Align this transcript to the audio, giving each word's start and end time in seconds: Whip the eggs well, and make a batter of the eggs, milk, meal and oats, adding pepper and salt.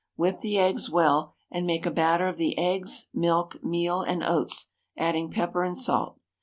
Whip 0.15 0.39
the 0.39 0.57
eggs 0.57 0.89
well, 0.89 1.35
and 1.51 1.67
make 1.67 1.85
a 1.85 1.91
batter 1.91 2.27
of 2.27 2.37
the 2.37 2.57
eggs, 2.57 3.09
milk, 3.13 3.63
meal 3.63 4.01
and 4.01 4.23
oats, 4.23 4.69
adding 4.97 5.29
pepper 5.29 5.63
and 5.63 5.77
salt. 5.77 6.17